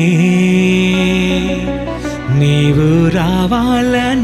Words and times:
నీవు 2.38 3.08
రావాలనే 3.08 4.17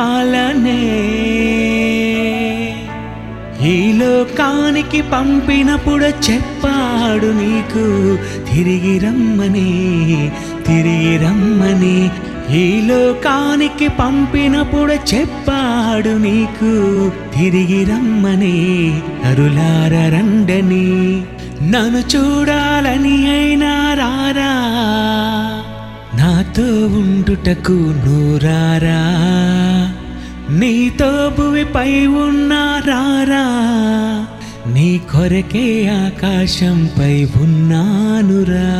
పాలనే. 0.00 0.82
ఈ 3.68 3.92
లోకానికి 3.92 5.02
పంపినప్పుడు 5.02 6.04
చెప్పాడు 6.04 7.26
నీకు 7.26 8.16
తిరిగి 8.54 8.98
రమ్మని 8.98 10.30
తిరిగి 10.66 11.16
రమ్మని. 11.16 12.10
ఈ 12.56 12.80
లోకానికి 12.80 13.88
పంపినప్పుడు 13.88 15.14
చెప్పాడు 15.14 16.08
నీకు 16.08 17.10
తిరిగి 17.38 17.84
రమ్మని. 17.84 19.00
అరులార 19.24 20.16
రండని 20.16 21.22
నన్ను 21.62 22.16
చూడాలని 22.16 23.30
అయినా 23.30 23.94
రారా? 23.98 24.54
నాతో 26.14 26.86
ఉండుటకు 26.86 27.72
నూరారా? 27.72 29.09
నీతో 30.60 31.10
భువిపై 31.38 32.06
ఉన్నారారా 32.06 33.44
నీ 34.74 34.88
కొరకే 35.12 35.66
ఆకాశంపై 36.02 37.14
ఉన్నానురా. 37.42 38.70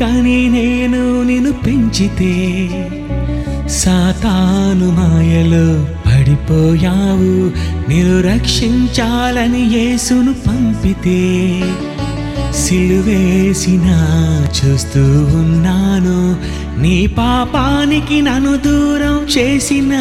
కానీ 0.00 0.48
నేను 0.48 1.22
నిన్ను 1.22 1.52
పెంచితే 1.52 2.34
సాతాను 3.68 4.88
మాయలో 4.90 5.66
పడిపోయావు. 6.06 7.34
నిన్ను 7.88 8.16
రక్షించాలని 8.20 9.62
యేసును 9.76 10.34
పంపితే 10.46 11.22
సిలువేసిన 12.52 13.88
చూస్తూ 14.58 15.04
ఉన్నాను. 15.40 16.18
నీ 16.80 17.06
పాపానికి 17.06 18.22
నన్ను 18.22 18.56
దూరం 18.56 19.16
చేసిన 19.38 19.94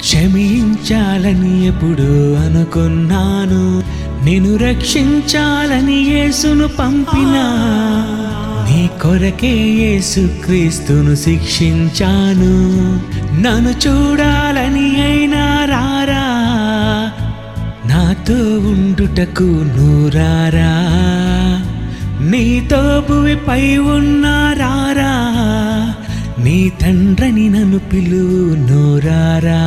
క్షమించాలని 0.00 1.66
ఎప్పుడు 1.66 2.10
అనుకున్నాను. 2.34 3.64
నేను 4.24 4.56
రక్షించాలని 4.56 5.94
యేసును 5.94 6.68
పంపినా. 6.68 7.46
నీ 8.68 8.90
కొరకే 9.02 9.56
యేసు 9.56 10.30
క్రీస్తును 10.44 11.14
శిక్షించాను. 11.14 12.52
నన్ను 13.42 13.70
చూడాలని 13.70 15.02
అయినా 15.02 15.64
రారా. 15.64 16.28
నాతో 17.86 18.34
ఉండుటకు 18.58 19.42
నూరారా 19.42 20.74
నీతో 22.20 23.02
భువిపై 23.10 23.76
ఉన్నారారా 23.76 25.14
నీ 26.44 26.72
తండ్రని 26.82 27.48
నన్ను 27.48 27.78
పిలువు 27.78 28.72
నోరారా 28.72 29.62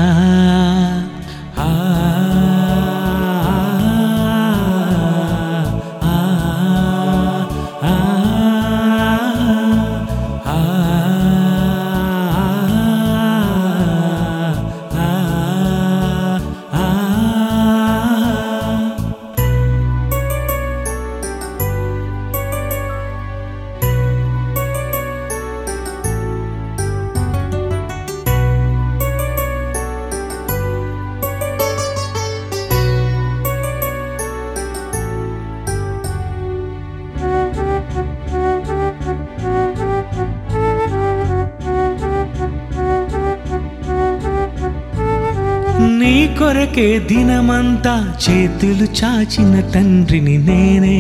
కొరకే 46.40 47.00
దినమంతా 47.00 48.14
చేతులు 48.24 48.88
చాచిన 49.04 49.60
తండ్రిని 49.60 50.38
నేనే. 50.38 51.00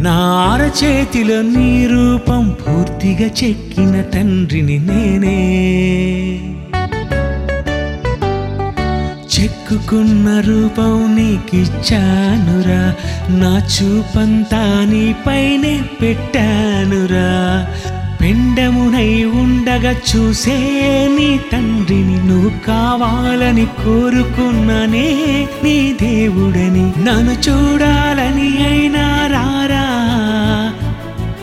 నా 0.00 0.18
చేతిలో 0.84 1.42
నీ 1.42 1.86
రూపం 1.86 2.56
పూర్తిగా 2.60 3.26
చెక్కిన 3.26 4.02
తండ్రిని 4.02 4.78
నేనే. 4.78 5.38
చెక్కుకున్న 9.34 10.40
రూపం 10.40 11.16
నీకిచ్చానురా 11.16 12.94
నా 13.28 13.62
చూపంతా 13.74 14.86
నీపైనే 14.90 15.80
పెట్టానురా. 16.02 17.30
పిండమునై 18.22 19.24
ఉండగా 19.72 19.92
చూసే 20.08 20.54
నీ 21.16 21.40
తండ్రిని 21.52 22.16
నువ్వు 22.28 22.50
కావాలని 22.66 23.64
కోరుకున్నానే 23.64 25.04
నీ 25.64 25.76
దేవుడని. 26.02 26.84
నన్ను 27.04 27.34
చూడాలని 27.48 28.48
అయినా 28.64 29.04
రారా? 29.26 29.86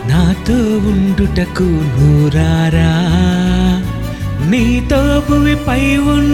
నాతో 0.08 0.58
ఉండుటకు 0.90 1.68
నూరారా 1.96 2.92
నీతో 4.50 5.22
భూమిపై 5.28 5.96
ఉన్న 5.96 6.29